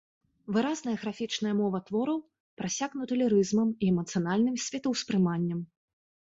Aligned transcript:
Выразная 0.53 0.95
графічная 1.01 1.51
мова 1.59 1.81
твораў 1.89 2.17
прасякнута 2.63 3.13
лірызмам 3.21 3.69
і 3.81 3.93
эмацыянальным 3.95 4.55
светаўспрыманнем. 4.67 5.59